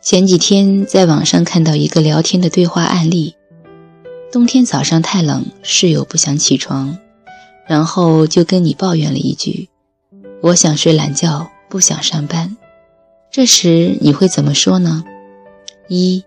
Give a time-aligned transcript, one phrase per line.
[0.00, 3.34] 前几天在网上看到一个聊天的对话案例：
[4.32, 6.96] 冬天早上太冷，室友不想起床，
[7.66, 9.68] 然后就跟你抱怨了一句
[10.40, 12.56] ：“我想睡懒觉，不想上班。”
[13.30, 15.04] 这时你会怎么说呢？
[15.88, 16.24] 一，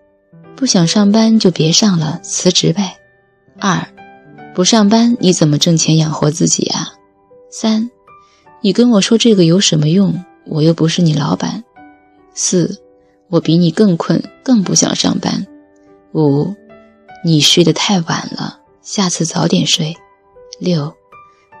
[0.54, 2.98] 不想上班就别上了，辞职呗。
[3.58, 3.88] 二，
[4.54, 6.92] 不上班你怎么挣钱养活自己啊？
[7.50, 7.90] 三，
[8.60, 10.24] 你跟我说这个有什么用？
[10.46, 11.64] 我又不是你老板。
[12.34, 12.80] 四。
[13.32, 15.46] 我比你更困，更不想上班。
[16.14, 16.52] 五，
[17.24, 19.96] 你睡得太晚了，下次早点睡。
[20.58, 20.92] 六，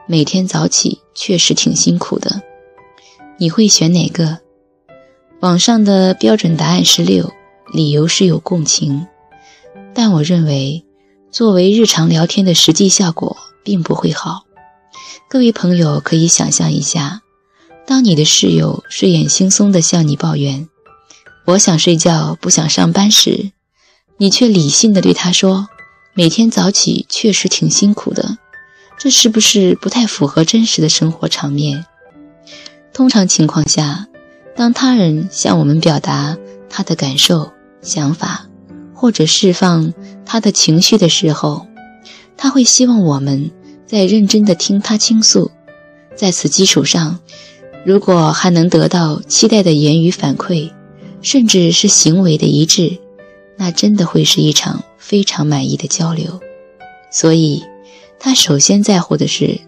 [0.08, 2.42] 每天早起确实挺辛苦的。
[3.38, 4.40] 你会选哪个？
[5.38, 7.32] 网上的标准答案是六，
[7.72, 9.06] 理由是有共情。
[9.94, 10.84] 但我认为，
[11.30, 14.42] 作为日常聊天的实际效果并不会好。
[15.28, 17.22] 各位朋友可以想象一下，
[17.90, 20.68] 当你的室友睡眼惺忪地向你抱怨。
[21.44, 23.50] 我想睡觉，不想上班时，
[24.16, 25.66] 你却理性的对他说
[26.14, 28.38] ：“每天早起确实挺辛苦的。”
[28.96, 31.84] 这是不是不太符合真实的生活场面？
[32.92, 34.06] 通常情况下，
[34.54, 36.38] 当他人向我们表达
[36.68, 37.50] 他的感受、
[37.82, 38.46] 想法，
[38.94, 39.92] 或者释放
[40.24, 41.66] 他的情绪的时候，
[42.36, 43.50] 他会希望我们
[43.84, 45.50] 在认真的听他倾诉。
[46.14, 47.18] 在此基础上，
[47.84, 50.70] 如果还能得到期待的言语反馈。
[51.22, 52.96] 甚至是行为的一致，
[53.58, 56.40] 那真的会是一场非常满意的交流。
[57.12, 57.62] 所以，
[58.18, 59.60] 他首先在乎的是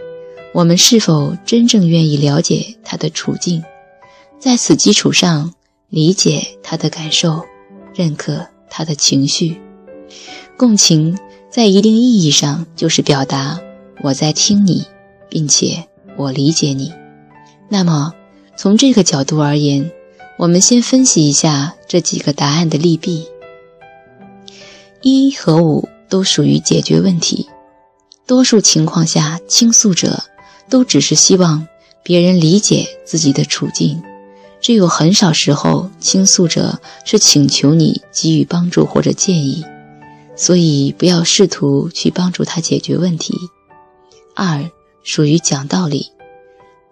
[0.54, 3.62] 我们是否真正愿意了解他的处境，
[4.38, 5.52] 在此基础上
[5.90, 7.44] 理解他的感受，
[7.94, 9.60] 认可他的情绪。
[10.56, 11.18] 共情
[11.50, 13.60] 在一定意义上就是表达
[14.02, 14.86] 我在听你，
[15.28, 16.90] 并且我理解你。
[17.72, 18.12] 那么，
[18.54, 19.90] 从这个角度而言。
[20.38, 23.26] 我们先分析一下这几个答案的利弊。
[25.00, 27.48] 一和五都属于解决问题。
[28.26, 30.24] 多数情况下，倾诉者
[30.68, 31.66] 都只是希望
[32.02, 34.02] 别人理解自己的处境，
[34.60, 39.64] 只有很少时候，倾诉者是请求你给予帮助或者建议。
[40.36, 43.34] 所以，不要试图去帮助他解决问题。
[44.34, 44.68] 二
[45.04, 46.10] 属于讲道理。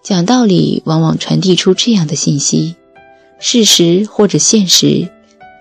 [0.03, 2.77] 讲道理往往传递出这样的信息。
[3.39, 5.09] 事实或者现实，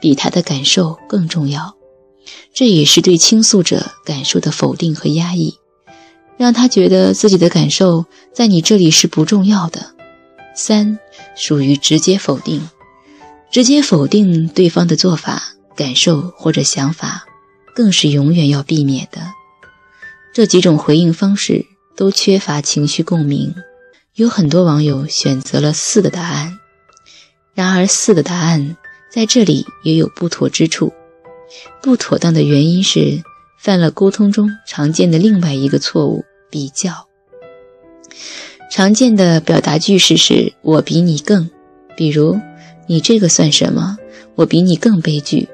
[0.02, 1.76] 比他的感受更重要。
[2.54, 5.56] 这也是对倾诉者感受的否定和压抑，
[6.38, 9.94] 让他觉得自己的感受在你这里是不重要的。
[10.56, 11.00] 三
[11.36, 12.70] 属于直接否定，
[13.50, 17.24] 直接否定对方的做法、感受或者想法，
[17.74, 19.22] 更是永远要避免的。
[20.34, 23.56] 这几种回应方式都缺乏情绪共鸣，
[24.20, 26.60] 有很多网友选择了四的答案。
[27.54, 28.76] 然而，四的答案
[29.10, 30.92] 在这里也有不妥之处。
[31.82, 33.24] 不妥当的原因是
[33.58, 37.08] 犯了沟通中常见的另外一个错误——比较。
[38.70, 41.50] 常见的表达句式是“我比你更”，
[41.96, 42.38] 比如
[42.88, 43.98] “你这个算什么？
[44.36, 45.48] 我比你更悲剧。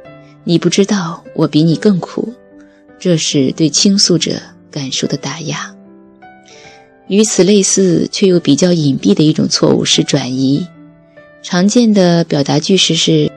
[0.44, 2.34] 你不知道我比你更苦。”
[2.97, 5.75] 这是对倾诉者感受的打压。
[7.07, 10.66] 与此类似却又比较隐蔽的一种错误是转移。
[11.43, 13.31] 常见的表达句式是：“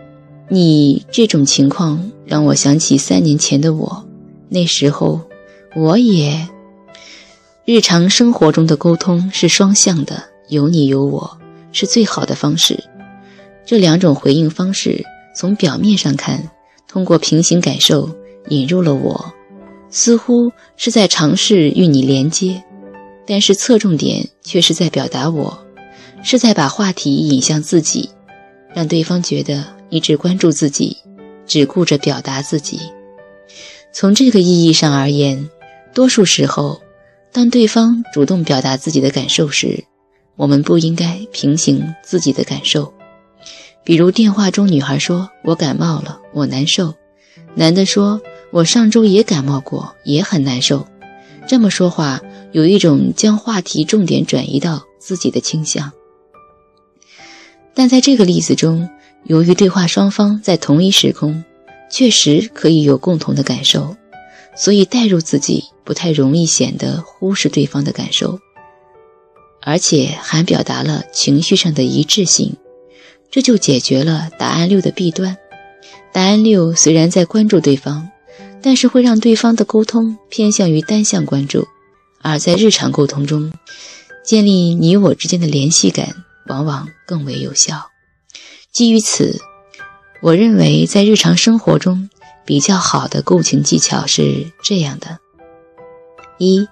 [0.48, 4.04] 你这种情况让我想起三年前的我，
[4.48, 5.20] 那时候
[5.76, 6.48] 我也……”
[7.66, 11.38] 日常生活中的沟通是双向的，有你有我
[11.70, 12.82] 是最好的方式。
[13.66, 15.04] 这两种回应方式
[15.36, 16.50] 从表面上看，
[16.88, 18.08] 通过平行感受
[18.48, 19.34] 引入了我，
[19.90, 22.64] 似乎是在尝试与你连接，
[23.28, 25.64] 但是侧重点却是在表达我。
[26.24, 28.10] 是在把话题引向自己，
[28.74, 30.96] 让对方觉得你只关注自己，
[31.46, 32.80] 只顾着表达自己。
[33.92, 35.48] 从这个意义上而言，
[35.94, 36.82] 多数时候，
[37.30, 39.84] 当对方主动表达自己的感受时，
[40.34, 42.92] 我们不应该平行自己的感受。
[43.84, 46.94] 比如电话中，女孩说：“我感冒了，我难受。”
[47.54, 48.20] 男的说
[48.50, 50.84] ：“我上周也感冒过，也很难受。”
[51.46, 52.20] 这么说话，
[52.52, 55.92] 有一种将话题重点转移到自己的倾向。
[57.74, 58.88] 但在这个例子中，
[59.24, 61.44] 由于对话双方在同一时空，
[61.90, 63.96] 确实可以有共同的感受，
[64.56, 68.40] 所以代入自己不太容易显得忽视对方的感受，
[69.62, 72.56] 而且还表达了情绪上的一致性，
[73.30, 75.36] 这就解决了答案六的弊端。
[76.12, 78.08] 答案六虽然在关注对方，
[78.60, 81.68] 但是会让对方的沟通偏向于单向关注，
[82.28, 83.52] 而在日常沟通中，
[84.24, 86.24] 建立你我之间的联系感。
[86.48, 87.90] 往往更为有效。
[88.72, 89.38] 基于此，
[90.22, 92.08] 我认为在日常生活中
[92.46, 95.18] 比较好的共情技巧是这样的：
[96.38, 96.66] 一，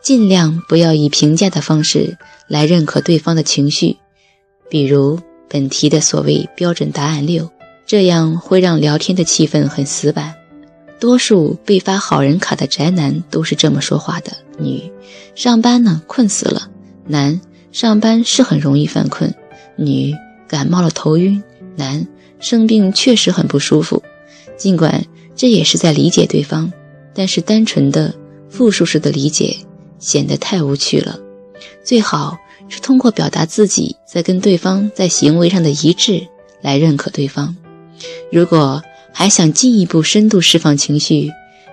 [0.00, 2.16] 尽量不要以评价的方式
[2.46, 3.98] 来认可对方的情绪，
[4.70, 7.50] 比如本题的所谓标准答案六，
[7.86, 10.34] 这样会让聊天的气氛很死板。
[10.98, 14.90] 多数被发好人卡的宅男都是这么说话的：女，
[15.34, 16.68] 上班呢困死了；
[17.06, 17.40] 男，
[17.72, 19.30] 上班是很容易犯困；
[19.76, 20.14] 女，
[20.46, 21.42] 感冒了头晕。
[21.76, 22.06] 男
[22.40, 24.02] 生病确实很不舒服，
[24.56, 25.04] 尽管
[25.36, 26.72] 这也是在理解对方，
[27.14, 28.14] 但是单纯的
[28.48, 29.56] 复述式的理解
[30.00, 31.20] 显得太无趣了。
[31.84, 32.36] 最好
[32.68, 36.26] 是通过表达自己在跟对方在行为上的一致
[36.60, 37.56] 来认可对方。
[38.32, 38.82] 如果
[39.12, 41.30] 还想进一步深度释放情绪，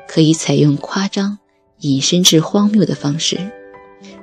[0.08, 1.40] 可以采用夸张、
[1.80, 3.38] 引申至荒谬的方式。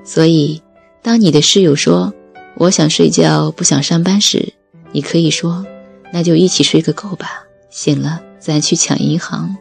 [0.04, 0.62] 所以，
[1.02, 2.12] 当你的室友说
[2.56, 4.52] “我想睡觉，不想上班”时，
[4.92, 5.66] 你可以说。
[6.14, 9.56] 那就一起睡个够吧，醒了咱去抢银行。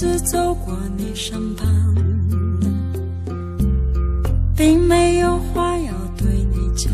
[0.00, 1.66] 自走过你身旁，
[4.56, 6.90] 并没有话要对你讲。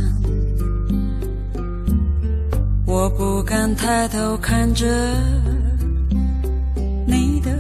[2.85, 4.85] 我不敢抬头看着
[7.07, 7.57] 你的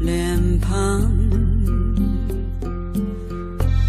[0.00, 1.08] 脸庞。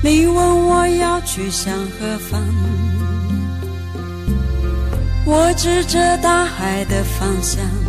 [0.03, 0.35] 你问
[0.67, 2.39] 我要去向何方，
[5.25, 7.80] 我指着大海的方向。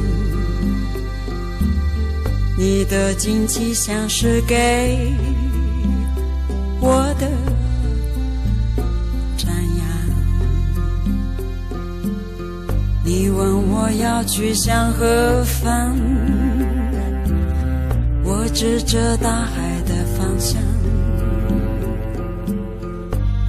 [2.65, 5.13] 你的惊奇像是给
[6.81, 7.29] 我的
[9.37, 9.85] 赞扬。
[13.05, 15.99] 你问我要去向何方，
[18.23, 20.63] 我指着大海的方向。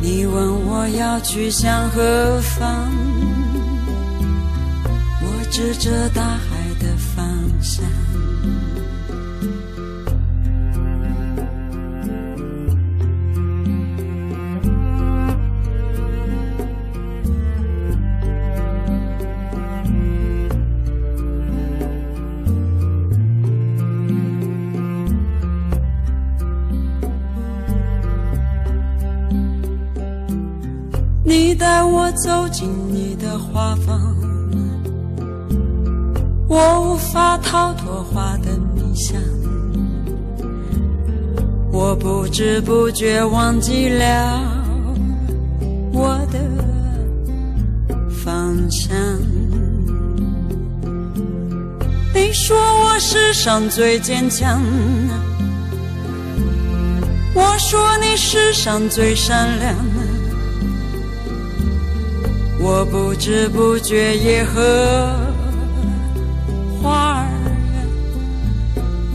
[0.01, 2.92] 你问我要去向何方，
[5.21, 7.24] 我指着大海的方
[7.62, 7.86] 向。
[31.55, 34.15] 带我走进你的画房，
[36.47, 39.21] 我无法逃脱画的迷香。
[41.71, 44.39] 我不知不觉忘记了
[45.91, 46.39] 我的
[48.23, 48.95] 方向。
[52.13, 54.61] 你说我世上最坚强，
[57.33, 59.75] 我说你世上最善良。
[62.65, 65.19] 我不知不觉也和
[66.81, 67.27] 花儿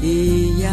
[0.02, 0.70] 一样。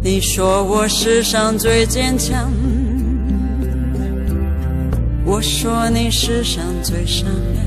[0.00, 2.48] 你说我世上最坚强，
[5.24, 7.66] 我说你世上最善良。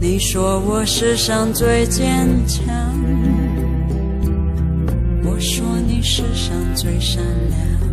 [0.00, 2.64] 你说我世上最坚强，
[5.24, 7.87] 我说你世上最善良。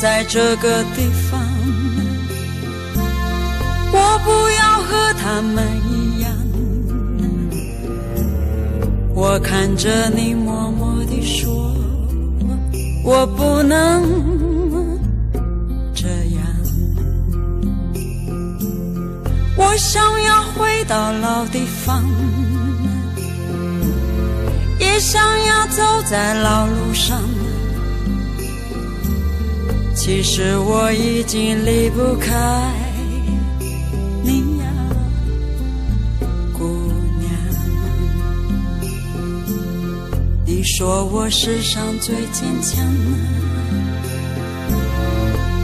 [0.00, 1.38] 在这个地方，
[3.92, 6.32] 我不要和他们一样。
[9.14, 11.76] 我看着你，默默地说，
[13.04, 14.98] 我不能
[15.94, 16.42] 这样。
[19.54, 22.02] 我想要回到老地方。
[24.78, 27.20] 也想要走在老路上。
[30.12, 32.74] 其实我已经离不开
[34.24, 34.64] 你呀，
[36.52, 36.64] 姑
[37.20, 37.30] 娘。
[40.44, 42.84] 你说我世上最坚强，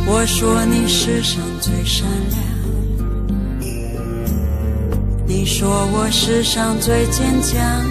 [0.07, 2.39] 我说你世上最善良。
[5.27, 7.85] 你说我世上最坚强，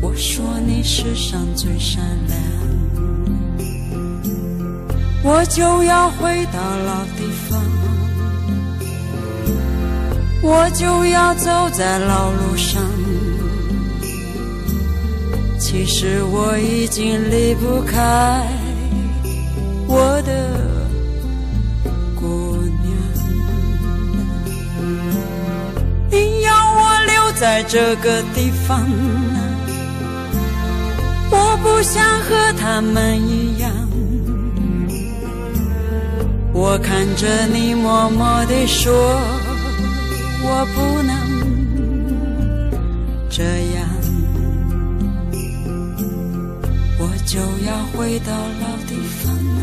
[0.00, 2.19] 我说你世上最善良。
[5.22, 7.60] 我就要回到老地方，
[10.42, 12.82] 我就要走在老路上。
[15.58, 18.42] 其实我已经离不开
[19.86, 20.58] 我的
[22.18, 22.90] 姑娘。
[26.10, 28.88] 你要我留在这个地方，
[31.30, 33.69] 我不想和他们一样。
[36.52, 38.92] 我看着你，默默地说
[40.42, 41.14] ：“我不能
[43.30, 43.42] 这
[43.74, 43.88] 样，
[46.98, 49.60] 我就要回到老地方了，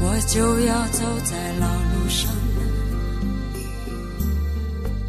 [0.00, 2.60] 我就要走在老路上了。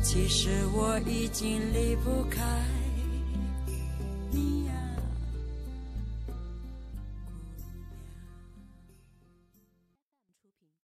[0.02, 2.42] 其实我已经离不开。”